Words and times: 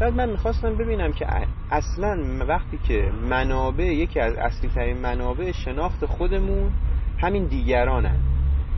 بعد 0.00 0.14
من 0.14 0.28
می‌خواستم 0.30 0.76
ببینم 0.76 1.12
که 1.12 1.26
اصلا 1.70 2.18
وقتی 2.48 2.78
که 2.88 3.12
منابع 3.30 3.84
یکی 3.84 4.20
از 4.20 4.34
اصلی 4.34 4.70
ترین 4.74 4.96
منابع 4.96 5.52
شناخت 5.52 6.06
خودمون 6.06 6.72
همین 7.18 7.46
دیگرانن. 7.46 8.16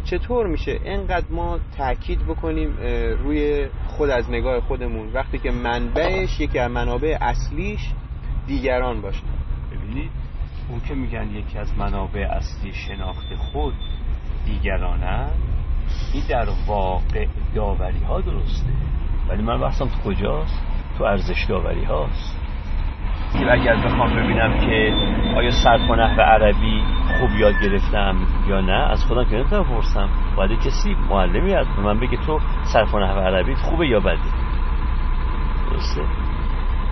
چطور 0.04 0.46
میشه 0.46 0.80
انقدر 0.85 1.27
ما 1.30 1.58
تاکید 1.77 2.27
بکنیم 2.27 2.77
روی 3.24 3.69
خود 3.87 4.11
از 4.11 4.30
نگاه 4.30 4.61
خودمون 4.61 5.12
وقتی 5.12 5.38
که 5.38 5.50
منبعش 5.50 6.40
یکی 6.40 6.58
از 6.58 6.71
منابع 6.71 7.19
اصلیش 7.21 7.91
دیگران 8.47 9.01
باشه؟ 9.01 9.23
ببینید 9.73 10.11
اون 10.69 10.81
که 10.89 10.95
میگن 10.95 11.31
یکی 11.31 11.59
از 11.59 11.79
منابع 11.79 12.27
اصلی 12.31 12.73
شناخت 12.73 13.35
خود 13.35 13.75
دیگرانن 14.47 15.31
این 16.12 16.23
در 16.29 16.47
واقع 16.66 17.27
داوری 17.55 18.05
ها 18.05 18.20
درسته. 18.20 18.73
ولی 19.29 19.43
من 19.43 19.61
بحثم 19.61 19.84
تو 19.84 20.11
کجاست؟ 20.11 20.72
تو 20.98 21.05
ارزش 21.05 21.45
داوری 21.48 21.84
هاست 21.84 22.43
اگر 23.51 23.77
بخوام 23.77 24.16
ببینم 24.16 24.59
که 24.61 24.95
آیا 25.37 25.51
صرف 25.51 25.91
و 25.91 25.95
نحو 25.95 26.21
عربی 26.21 26.83
خوب 27.19 27.30
یاد 27.30 27.55
گرفتم 27.62 28.16
یا 28.49 28.61
نه 28.61 28.91
از 28.91 29.05
خودم 29.05 29.25
که 29.25 29.37
نمی‌تونم 29.37 29.65
پرسم 29.65 30.09
باید 30.37 30.61
کسی 30.61 30.97
معلمی 31.11 31.55
از 31.55 31.66
من 31.85 32.01
بگه 32.01 32.16
تو 32.16 32.41
صرف 32.63 32.95
و 32.95 32.99
نحو 32.99 33.19
عربی 33.19 33.55
خوبه 33.55 33.89
یا 33.89 34.01
بده. 34.01 34.19
درسته. 35.71 36.02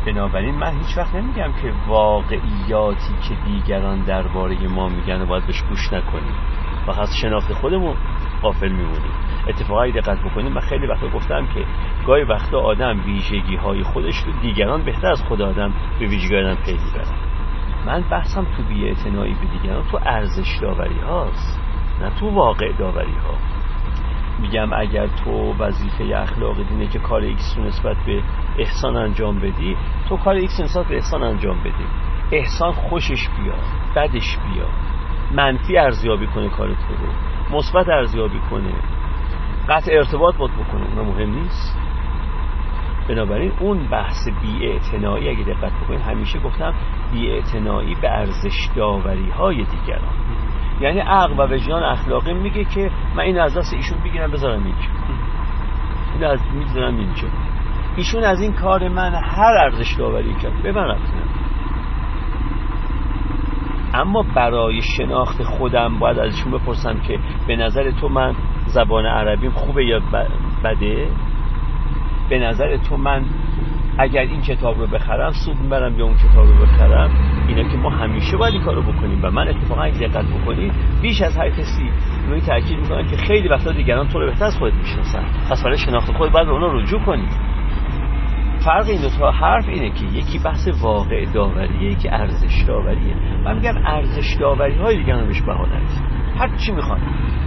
بنابراین 0.06 0.54
من 0.54 0.72
هیچ 0.78 0.98
وقت 0.98 1.14
نمیگم 1.14 1.52
که 1.62 1.72
واقعیاتی 1.88 3.14
که 3.28 3.34
دیگران 3.46 4.00
درباره 4.00 4.68
ما 4.68 4.88
میگن 4.88 5.22
و 5.22 5.26
باید 5.26 5.46
بهش 5.46 5.62
گوش 5.62 5.92
نکنیم. 5.92 6.34
و 6.86 7.00
از 7.00 7.16
شناخت 7.22 7.52
خودمون 7.52 7.96
غافل 8.42 8.68
میمونیم. 8.68 9.12
اتفاقی 9.48 9.92
دقت 9.92 10.20
بکنیم 10.20 10.52
من 10.52 10.60
خیلی 10.60 10.86
وقتا 10.86 11.08
گفتم 11.08 11.46
که 11.46 11.64
گاهی 12.06 12.24
وقتا 12.24 12.60
آدم 12.60 13.00
ویژگی 13.06 13.56
های 13.56 13.82
خودش 13.82 14.16
رو 14.16 14.32
دیگران 14.32 14.82
بهتر 14.82 15.10
از 15.10 15.22
خود 15.22 15.42
آدم 15.42 15.72
به 15.98 16.06
ویژگی 16.06 16.36
آدم 16.36 16.54
پی 16.54 16.72
می‌برن 16.72 17.30
من 17.86 18.00
بحثم 18.10 18.44
تو 18.44 18.62
بی‌اعتنایی 18.62 19.34
به 19.34 19.58
دیگران 19.58 19.84
تو 19.90 19.98
ارزش 20.06 20.58
داوری 20.62 20.98
هاست 20.98 21.60
نه 22.00 22.10
تو 22.20 22.30
واقع 22.30 22.72
داوری 22.72 23.12
ها. 23.12 23.34
میگم 24.40 24.72
اگر 24.72 25.06
تو 25.06 25.54
وظیفه 25.58 26.04
اخلاقی 26.16 26.56
اینه 26.68 26.86
که 26.86 26.98
کار 26.98 27.20
ایکس 27.20 27.54
رو 27.58 27.64
نسبت 27.64 27.96
به 28.06 28.22
احسان 28.58 28.96
انجام 28.96 29.38
بدی 29.38 29.76
تو 30.08 30.16
کار 30.16 30.34
ایکس 30.34 30.60
نسبت 30.60 30.86
به 30.86 30.94
احسان 30.94 31.22
انجام 31.22 31.60
بدی. 31.60 31.86
احسان 32.32 32.72
خوشش 32.72 33.28
بیاد 33.28 33.64
بدش 33.96 34.36
بیاد. 34.36 34.68
منفی 35.32 35.78
ارزیابی 35.78 36.26
کنه 36.26 36.48
کار 36.48 36.68
تو 36.68 36.74
رو. 36.74 37.56
مثبت 37.56 37.88
ارزیابی 37.88 38.40
کنه. 38.50 38.72
قطع 39.70 39.92
ارتباط 39.92 40.36
بود 40.36 40.50
بکنه 40.50 40.98
اون 40.98 41.08
مهم 41.08 41.30
نیست. 41.30 41.78
بنابراین 43.08 43.52
اون 43.60 43.88
بحث 43.90 44.28
بیاعتنایی 44.42 45.28
اگه 45.28 45.44
دقت 45.44 45.72
بکنید 45.84 46.00
همیشه 46.00 46.38
گفتم 46.38 46.74
بیاعتنایی 47.12 47.94
به 47.94 48.10
ارزش 48.10 48.68
داوری 48.76 49.30
های 49.30 49.56
دیگران. 49.56 50.14
یعنی 50.80 51.00
عقل 51.00 51.40
و 51.40 51.54
وجدان 51.54 51.82
اخلاقی 51.82 52.34
میگه 52.34 52.64
که 52.64 52.90
من 53.16 53.20
این 53.20 53.38
از 53.38 53.56
دست 53.56 53.74
ایشون 53.74 53.98
بگیرم 54.04 54.30
بذارم 54.30 54.64
اینجا. 54.64 54.88
این 56.14 56.24
از 56.24 56.40
می‌ذارم 56.54 56.96
اینجا. 56.96 57.28
ایشون 57.96 58.24
از 58.24 58.40
این 58.40 58.52
کار 58.52 58.88
من 58.88 59.14
هر 59.14 59.54
ارزش 59.64 59.94
داوری 59.98 60.34
کرد. 60.34 60.62
به 60.62 60.72
من 60.72 60.96
اما 63.94 64.24
برای 64.34 64.82
شناخت 64.82 65.42
خودم 65.42 65.98
باید 65.98 66.18
ازشون 66.18 66.52
بپرسم 66.52 67.00
که 67.00 67.18
به 67.46 67.56
نظر 67.56 67.90
تو 67.90 68.08
من 68.08 68.34
زبان 68.66 69.06
عربیم 69.06 69.50
خوبه 69.50 69.84
یا 69.84 70.00
بده؟ 70.64 71.08
به 72.28 72.38
نظر 72.38 72.76
تو 72.76 72.96
من 72.96 73.24
اگر 73.98 74.20
این 74.20 74.40
کتاب 74.40 74.78
رو 74.78 74.86
بخرم 74.86 75.32
سود 75.32 75.56
می‌برم 75.56 75.98
یا 75.98 76.04
اون 76.04 76.14
کتاب 76.14 76.46
رو 76.46 76.54
بخرم؟ 76.62 77.10
اینا 77.48 77.68
که 77.68 77.76
ما 77.76 77.90
همیشه 77.90 78.36
باید 78.36 78.54
این 78.54 78.62
کارو 78.62 78.82
بکنیم 78.82 79.20
و 79.22 79.30
من 79.30 79.48
اتفاقا 79.48 79.82
اگه 79.82 80.08
دقت 80.08 80.24
بکنید 80.24 80.72
بیش 81.02 81.22
از 81.22 81.36
هر 81.36 81.50
کسی 81.50 81.90
روی 82.28 82.40
تاکید 82.40 82.78
می‌کنم 82.78 83.06
که 83.06 83.16
خیلی 83.16 83.48
وقتا 83.48 83.72
دیگران 83.72 84.08
تو 84.08 84.20
رو 84.20 84.26
بهتر 84.26 84.44
از 84.44 84.58
خودت 84.58 84.74
می‌شناسن. 84.74 85.24
پس 85.50 85.64
برای 85.64 85.78
شناخت 85.78 86.12
خود 86.12 86.32
باید 86.32 86.46
به 86.46 86.52
اونا 86.52 86.72
رجوع 86.72 87.00
کنی. 87.00 87.28
فرق 88.64 88.86
این 88.88 89.00
دو 89.00 89.08
تا 89.08 89.30
حرف 89.30 89.68
اینه 89.68 89.90
که 89.90 90.04
یکی 90.04 90.38
بحث 90.38 90.68
واقع 90.82 91.24
داوریه 91.24 91.92
یکی 91.92 92.08
ارزش 92.08 92.64
داوریه. 92.66 93.14
من 93.44 93.54
میگم 93.54 93.74
ارزش 93.86 94.36
داوری 94.40 94.74
های 94.74 94.96
دیگران 94.96 95.26
بهش 95.26 95.42
بها 95.42 95.66
هر 96.38 96.56
چی 96.56 96.72
می‌خوان. 96.72 97.00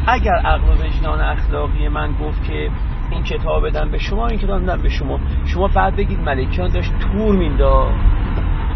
اگر 0.08 0.36
عقل 0.36 0.70
و 0.70 0.74
وجدان 0.74 1.22
اخلاقی 1.22 1.88
من 1.88 2.14
گفت 2.14 2.44
که 2.48 2.70
این 3.12 3.24
کتاب 3.24 3.68
بدم 3.68 3.92
به 3.92 3.98
شما 3.98 4.28
این 4.28 4.40
کتاب 4.40 4.64
بدم 4.64 4.82
به 4.82 4.90
شما. 4.90 5.20
شما 5.46 5.68
بعد 5.68 5.96
بگید 5.96 6.20
ملکیان 6.20 6.70
داشت 6.70 6.94
تور 7.00 7.36
مینداخت. 7.36 7.96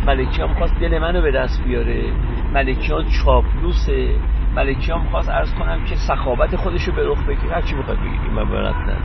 ملکیان 0.07 0.53
خواست 0.53 0.79
دل 0.79 0.99
منو 0.99 1.21
به 1.21 1.31
دست 1.31 1.63
بیاره. 1.63 2.11
ملکیان 2.53 3.05
چاپلوسه. 3.09 4.15
ملکیان 4.55 5.09
خواست 5.09 5.29
عرض 5.29 5.53
کنم 5.53 5.83
که 5.83 5.95
سخابت 5.95 6.55
خودشو 6.55 6.91
به 6.91 7.07
رخ 7.07 7.23
بگیر 7.23 7.51
هر 7.51 7.61
چی 7.61 7.75
بخواد 7.75 7.97
بگید 7.97 8.21
من 8.35 8.49
برات 8.49 8.75
نه 8.75 8.97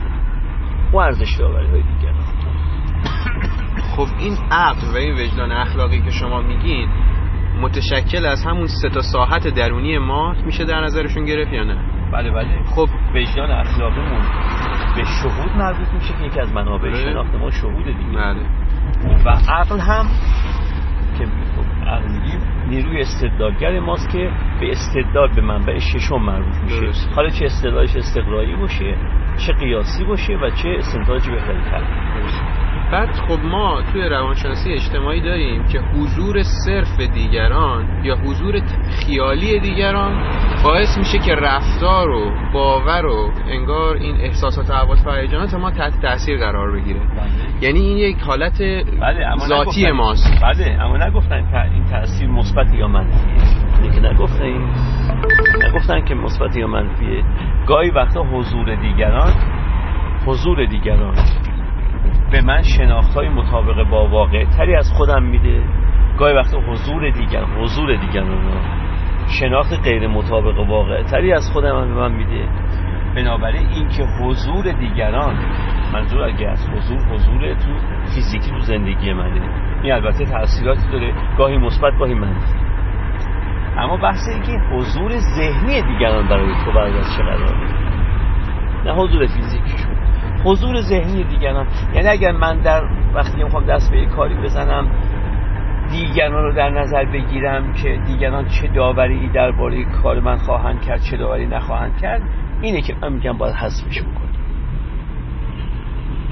او 0.91 1.01
ارزش 1.01 1.35
داوری 1.39 1.67
های 1.67 1.81
دیگر 1.81 2.13
خب 3.95 4.07
این 4.19 4.37
عقل 4.51 4.87
و 4.93 4.97
این 4.97 5.13
وجدان 5.13 5.51
اخلاقی 5.51 6.01
که 6.01 6.09
شما 6.09 6.41
میگین 6.41 6.89
متشکل 7.61 8.25
از 8.25 8.45
همون 8.45 8.67
سه 8.67 8.89
تا 8.89 9.01
ساحت 9.01 9.47
درونی 9.47 9.97
ما 9.97 10.33
میشه 10.45 10.65
در 10.65 10.81
نظرشون 10.81 11.25
گرفت 11.25 11.53
یا 11.53 11.63
نه؟ 11.63 11.77
بله 12.13 12.31
بله. 12.31 12.63
خب. 12.63 12.87
وجدان 13.15 13.51
اخلاقیمون 13.51 14.21
به 14.95 15.03
شهود 15.03 15.51
مربوط 15.57 15.87
میشه 15.93 16.13
که 16.13 16.25
یکی 16.25 16.39
از 16.39 16.53
منابع 16.53 16.89
بله. 16.89 17.11
شناخت 17.11 17.35
ما 17.35 17.51
شهود 17.51 17.85
دیگه. 17.85 18.17
بله. 18.17 18.45
و 19.25 19.29
عقل 19.49 19.79
هم 19.79 20.05
که 21.17 21.25
عقل 21.87 22.11
میگیم 22.11 22.39
نیروی 22.67 23.01
استدلالگر 23.01 23.79
ماست 23.79 24.09
که 24.09 24.31
به 24.59 24.71
استدلال 24.71 25.35
به 25.35 25.41
منبع 25.41 25.79
ششم 25.79 26.15
مربوط 26.15 26.55
میشه. 26.63 27.13
حالا 27.15 27.29
چه 27.29 27.45
استدلالش 27.45 27.95
استقرایی 27.95 28.55
باشه 28.55 28.97
چه 29.47 29.53
قیاسی 29.53 30.03
باشه 30.03 30.33
و 30.33 30.49
چه 30.49 30.69
استنتاجی 30.69 31.31
بهتری 31.31 32.62
بعد 32.93 33.11
خب 33.11 33.39
ما 33.45 33.81
توی 33.91 34.09
روانشناسی 34.09 34.73
اجتماعی 34.73 35.21
داریم 35.21 35.65
که 35.65 35.79
حضور 35.79 36.43
صرف 36.43 36.99
دیگران 36.99 38.03
یا 38.03 38.15
حضور 38.15 38.61
خیالی 38.89 39.59
دیگران 39.59 40.23
باعث 40.63 40.97
میشه 40.97 41.17
که 41.17 41.35
رفتار 41.35 42.09
و 42.09 42.31
باور 42.53 43.05
و 43.05 43.31
انگار 43.47 43.95
این 43.95 44.15
احساسات 44.15 44.69
و 44.69 44.73
عواطف 44.73 45.53
و 45.53 45.57
ما 45.57 45.71
تحت 45.71 46.01
تاثیر 46.01 46.37
قرار 46.37 46.71
بگیره. 46.71 46.99
بله. 46.99 47.61
یعنی 47.61 47.79
این 47.79 47.97
یک 47.97 48.21
حالت 48.21 48.61
بله، 49.01 49.37
ذاتی 49.47 49.91
ماست. 49.91 50.41
بله 50.43 50.81
اما 50.81 50.97
نگفتن 50.97 51.69
این 51.73 51.85
تاثیر 51.85 52.27
مثبت 52.29 52.73
یا 52.73 52.87
منفیه. 52.87 53.91
که 53.93 53.99
نگفتن 53.99 54.43
این 54.43 54.69
نگفتن 55.67 56.05
که 56.05 56.15
مثبت 56.15 56.55
یا 56.55 56.67
منفیه. 56.67 57.23
گاهی 57.67 57.89
وقتا 57.89 58.23
حضور 58.23 58.75
دیگران 58.75 59.33
حضور 60.25 60.65
دیگران. 60.65 61.15
به 62.33 62.41
من 62.41 62.61
شناخت 62.61 63.13
های 63.13 63.29
مطابق 63.29 63.89
با 63.89 64.07
واقع 64.07 64.45
تری 64.45 64.75
از 64.75 64.91
خودم 64.97 65.23
میده. 65.23 65.63
گاهی 66.17 66.35
وقت 66.35 66.53
حضور 66.67 67.09
دیگر 67.09 67.43
حضور 67.43 67.95
دیگران 67.95 68.51
شناخت 69.27 69.73
غیر 69.83 70.07
مطابق 70.07 70.59
واقع 70.59 71.03
تری 71.03 71.33
از 71.33 71.51
خودم 71.53 71.73
به 71.73 71.93
من 71.93 72.11
میده. 72.11 72.47
بنابراین 73.15 73.67
اینکه 73.67 74.03
حضور 74.03 74.71
دیگران 74.71 75.35
منظور 75.93 76.21
اگه 76.21 76.47
از 76.47 76.69
حضور 76.69 76.97
حضور 76.97 77.53
تو 77.53 77.69
فیزیکی 78.15 78.51
تو 78.51 78.59
زندگی 78.59 79.13
منه. 79.13 79.41
این 79.83 79.93
البته 79.93 80.25
تاثیراتی 80.25 80.91
داره. 80.91 81.13
گاهی 81.37 81.57
مثبت 81.57 81.97
گاهی 81.99 82.13
منفی. 82.13 82.53
اما 83.77 83.97
بحث 83.97 84.27
این 84.29 84.41
که 84.41 84.75
حضور 84.75 85.11
ذهنی 85.19 85.81
دیگران 85.81 86.27
برای 86.27 86.53
تو 86.65 86.79
از 86.79 87.17
چه 87.17 87.23
نه 88.85 88.93
حضور 88.93 89.27
فیزیکی. 89.27 89.82
حضور 90.43 90.81
ذهنی 90.81 91.23
دیگران. 91.23 91.67
یعنی 91.93 92.07
اگر 92.07 92.31
من 92.31 92.59
در 92.59 92.83
وقتی 93.13 93.43
می‌خوام 93.43 93.65
دست 93.65 93.91
به 93.91 94.05
کاری 94.05 94.35
بزنم 94.35 94.87
دیگران 95.91 96.43
رو 96.43 96.53
در 96.53 96.69
نظر 96.69 97.05
بگیرم 97.05 97.73
که 97.73 97.99
دیگران 98.07 98.45
چه 98.47 98.67
داوری 98.67 99.29
درباره 99.29 99.85
کار 99.85 100.19
من 100.19 100.37
خواهند 100.37 100.81
کرد 100.81 101.01
چه 101.01 101.17
داوری 101.17 101.47
نخواهند 101.47 101.97
کرد 102.01 102.21
اینه 102.61 102.81
که 102.81 102.95
من 103.01 103.13
میگم 103.13 103.37
باید 103.37 103.55
حذفش 103.55 104.01
بکنم. 104.01 104.23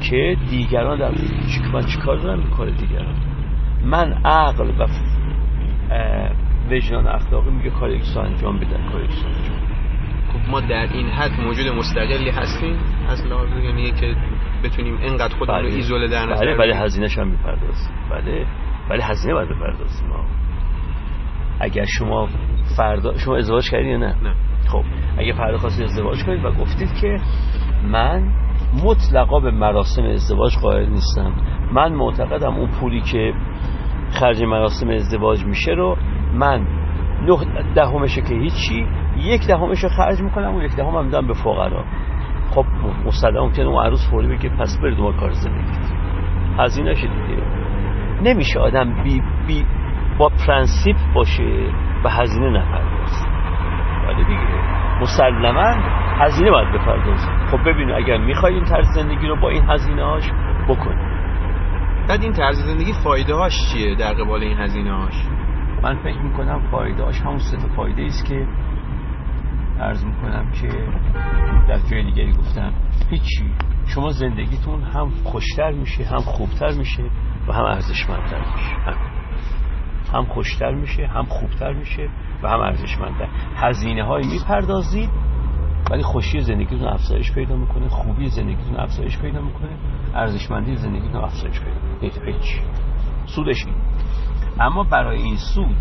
که 0.01 0.37
دیگران 0.49 0.97
در 0.99 1.11
من 1.73 1.83
کار 2.05 2.17
دارم؟ 2.17 2.43
کار 2.57 2.69
دیگران. 2.69 3.15
من 3.85 4.13
عقل 4.25 4.67
و 4.79 4.87
وجدان 6.71 7.07
اخلاقی 7.07 7.49
میگه 7.49 7.69
کار 7.69 7.89
یکسو 7.89 8.19
انجام 8.19 8.57
بدن 8.57 8.89
کار 8.91 9.03
یکسو 9.03 9.27
انجام 9.27 9.50
خب 10.33 10.49
ما 10.51 10.61
در 10.61 10.87
این 10.93 11.07
حد 11.07 11.41
موجود 11.41 11.67
مستقلی 11.67 12.29
هستیم. 12.29 12.79
از 13.09 13.25
لحاظ 13.25 13.49
یعنی 13.63 13.91
که 13.91 14.15
بتونیم 14.63 14.97
اینقدر 14.97 15.35
خودمون 15.35 15.61
رو 15.61 15.67
بله. 15.67 15.75
ایزوله 15.75 16.07
در 16.07 16.25
نظر 16.25 16.45
بله 16.45 16.57
بله 16.57 16.75
هزینه‌ش 16.75 17.17
هم 17.17 17.27
می‌پردازیم. 17.27 17.91
بله. 18.11 18.45
ولی 18.89 19.01
هزینه 19.01 19.33
باید 19.33 19.49
بپردازیم. 19.49 20.07
ما 20.07 20.25
اگر 21.59 21.85
شما 21.85 22.27
فردا 22.77 23.17
شما 23.17 23.37
ازدواج 23.37 23.69
کردید 23.69 23.87
یا 23.87 23.97
نه؟ 23.97 24.15
نه. 24.23 24.35
خب. 24.67 24.83
اگه 25.17 25.33
فردا 25.33 25.57
خواستید 25.57 25.85
ازدواج 25.85 26.23
کنید 26.23 26.45
و 26.45 26.51
گفتید 26.51 26.93
که 27.01 27.17
من 27.83 28.33
مطلقا 28.83 29.39
به 29.39 29.51
مراسم 29.51 30.03
ازدواج 30.03 30.57
قائل 30.61 30.89
نیستم. 30.89 31.33
من 31.73 31.93
معتقدم 31.93 32.55
اون 32.55 32.71
پولی 32.71 33.01
که 33.01 33.33
خرج 34.11 34.43
مراسم 34.43 34.89
ازدواج 34.89 35.45
میشه 35.45 35.71
رو 35.71 35.97
من 36.33 36.67
نه 37.27 37.73
دهمش 37.75 38.15
که 38.15 38.35
هیچی 38.35 38.87
یک 39.21 39.47
دهمش 39.47 39.85
خرج 39.85 40.21
می‌کنم 40.21 40.55
و 40.55 40.61
یک 40.61 40.75
دهم 40.75 40.95
هم 40.95 41.05
میدم 41.05 41.27
به 41.27 41.33
فقرا. 41.33 41.83
خب 42.51 42.65
مسلم 43.05 43.51
که 43.51 43.61
اون 43.61 43.85
عروس 43.85 44.09
فوری 44.11 44.27
بگه 44.27 44.49
پس 44.49 44.79
برید 44.81 44.97
دنبال 44.97 45.19
کار 45.19 45.31
زندگی 45.31 45.71
هزینه 46.59 46.93
شد 46.93 47.07
دیگه. 47.07 47.43
نمیشه 48.23 48.59
آدم 48.59 49.03
بی, 49.03 49.21
بی 49.47 49.65
با 50.19 50.31
پرنسیپ 50.47 50.95
باشه 51.15 51.71
و 52.05 52.09
هزینه 52.09 52.49
نپردازه. 52.49 53.25
ولی 54.07 54.23
دیگه 54.23 54.61
مسلما 55.01 55.75
هزینه 56.19 56.51
باید 56.51 56.73
بپردازه. 56.73 57.27
خب 57.51 57.69
ببینید 57.69 57.95
اگر 57.95 58.17
می‌خوای 58.17 58.53
این 58.53 58.65
طرز 58.65 58.87
زندگی 58.87 59.27
رو 59.27 59.35
با 59.41 59.49
این 59.49 59.69
هزینه 59.69 60.03
هاش 60.03 60.31
بکنی 60.67 61.11
بعد 62.09 62.23
این 62.23 62.33
طرز 62.33 62.55
زندگی 62.55 62.93
فایده 63.03 63.35
هاش 63.35 63.53
چیه 63.73 63.95
در 63.95 64.13
قبال 64.13 64.43
این 64.43 64.57
هزینه 64.57 64.93
هاش 64.93 65.27
من 65.83 65.95
فکر 65.95 66.19
می‌کنم 66.19 66.61
فایده 66.71 67.03
هاش 67.03 67.21
همون 67.21 67.37
سه 67.37 67.57
فایده 67.75 68.03
است 68.03 68.25
که 68.25 68.47
عرض 69.81 70.05
می‌کنم 70.05 70.51
که 70.51 70.67
در 71.67 71.79
جای 71.89 72.03
دیگری 72.03 72.33
گفتم 72.33 72.73
هیچی. 73.09 73.53
شما 73.87 74.09
زندگیتون 74.11 74.83
هم 74.83 75.09
خوشتر 75.23 75.71
میشه 75.71 76.03
هم 76.03 76.19
خوبتر 76.19 76.71
میشه 76.71 77.03
و 77.47 77.53
هم 77.53 77.63
ارزشمندتر 77.63 78.39
میشه. 78.39 78.75
هم, 78.85 78.95
هم 80.13 80.25
خوشتر 80.25 80.71
میشه 80.71 81.07
هم 81.07 81.25
خوبتر 81.25 81.73
میشه 81.73 82.09
و 82.43 82.49
هم 82.49 82.59
ارزشمندتر. 82.59 83.27
هزینه 83.55 84.03
های 84.03 84.27
می‌پردازید 84.27 85.09
ولی 85.91 86.03
خوشی 86.03 86.39
زندگیتون 86.39 86.87
افزایش 86.87 87.31
پیدا 87.31 87.55
می‌کنه 87.55 87.87
خوبی 87.87 88.27
زندگیتون 88.27 88.79
افزایش 88.79 89.17
پیدا 89.17 89.41
می‌کنه 89.41 89.77
ارزشمندی 90.15 90.75
زندگیتون 90.75 91.23
افزایش 91.23 91.59
پیدا 91.59 91.81
می‌کنه. 92.01 92.25
هیچ. 92.25 92.61
سودش 93.25 93.65
این 93.65 93.75
اما 94.59 94.83
برای 94.83 95.21
این 95.21 95.35
سود 95.35 95.75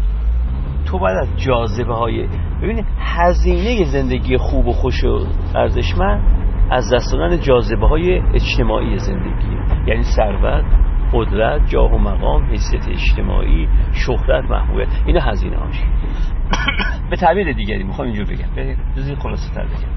تو 0.86 0.98
باید 0.98 1.16
از 1.18 1.28
جاذبه 1.36 1.94
های 1.94 2.28
ببینید 2.62 2.86
هزینه 2.98 3.84
زندگی 3.84 4.36
خوب 4.36 4.66
و 4.66 4.72
خوش 4.72 5.04
و 5.04 5.26
ارزشمند 5.54 6.40
از 6.70 6.92
دست 6.94 7.12
دادن 7.12 7.40
جاذبه 7.40 7.88
های 7.88 8.22
اجتماعی 8.34 8.98
زندگی. 8.98 9.56
یعنی 9.86 10.02
ثروت 10.02 10.64
قدرت 11.12 11.66
جاه 11.66 11.92
و 11.92 11.98
مقام 11.98 12.44
حیثیت 12.44 12.88
اجتماعی 12.88 13.68
شهرت 13.92 14.50
محبوبیت. 14.50 14.88
اینا 15.06 15.20
هزینه 15.20 15.56
هاش. 15.56 15.82
به 17.10 17.16
تعبیر 17.16 17.52
دیگری 17.52 17.84
می‌خوام 17.84 18.08
اینجور 18.08 18.26
بگم. 18.26 18.50
بذارید 18.96 19.18
خلاصه 19.18 19.54
تر 19.54 19.64
بگم. 19.64 19.90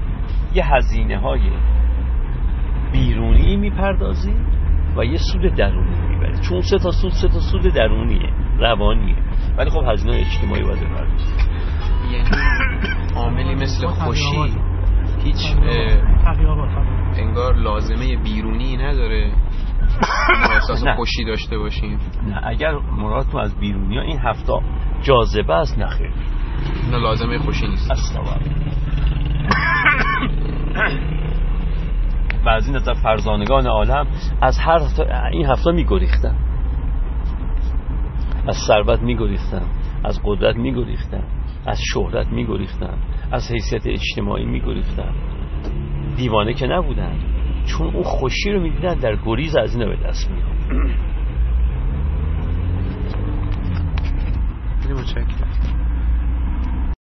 یه 0.54 0.74
هزینه 0.74 1.18
های 1.18 1.50
بیرونی 2.92 3.56
می‌پردازی 3.56 4.34
و 4.96 5.04
یه 5.04 5.18
سود 5.32 5.54
درونی 5.54 6.08
می‌بری. 6.08 6.38
چون 6.48 6.60
سه 6.60 6.78
تا 6.78 6.90
سود 6.90 7.12
سه 7.12 7.28
تا 7.28 7.40
سود 7.40 7.74
درونیه. 7.74 8.43
روانیه 8.58 9.16
ولی 9.58 9.70
خب 9.70 9.82
هزینه 9.92 10.16
اجتماعی 10.16 10.62
باید 10.62 10.80
بپردازی 10.80 11.24
یعنی 12.12 12.28
عاملی 13.16 13.54
مثل 13.54 13.86
خوشی 13.86 14.54
هیچ 15.24 15.56
انگار 17.16 17.54
لازمه 17.54 18.16
بیرونی 18.16 18.76
نداره. 18.76 19.32
احساس 20.52 20.84
خوشی 20.96 21.24
داشته 21.24 21.58
باشیم. 21.58 21.98
نه 22.26 22.40
اگر 22.46 22.72
مرادتون 22.72 23.40
از 23.40 23.58
بیرونی 23.58 23.96
ها 23.96 24.02
این 24.02 24.18
هفته 24.18 24.52
جاذبه 25.02 25.54
است 25.54 25.78
نخیر 25.78 26.10
نه 26.90 26.98
لازمه 26.98 27.38
خوشی 27.38 27.68
نیست. 27.68 27.90
اصلا 27.90 28.22
بعضی 32.44 32.72
نظر 32.72 32.94
فرزانگان 32.94 33.66
عالم 33.66 34.06
از 34.42 34.58
هر 34.58 34.80
این 35.32 35.46
هفته 35.46 35.72
میگریختن. 35.72 36.36
از 38.46 38.56
ثروت 38.68 39.00
میگریختند 39.00 39.66
از 40.04 40.20
قدرت 40.24 40.56
میگریختند 40.56 41.28
از 41.66 41.78
شهرت 41.92 42.26
میگریختند 42.26 42.98
از 43.32 43.52
حیثیت 43.52 43.86
اجتماعی 43.86 44.44
میگریختند 44.44 45.14
دیوانه 46.16 46.54
که 46.54 46.66
نبودند 46.66 47.20
چون 47.66 47.94
اون 47.94 48.02
خوشی 48.02 48.52
رو 48.52 48.60
می‌دیدن 48.60 48.94
در 48.94 49.16
گریز 49.16 49.56
از 49.56 49.76
اینا 49.76 49.86
به 49.86 49.96
دست 49.96 50.30
میاد 50.30 50.54
متشکرم. 54.92 55.93